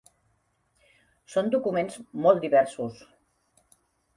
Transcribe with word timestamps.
Són 1.33 1.53
documents 1.57 1.99
molt 2.25 2.41
diversos. 2.47 3.05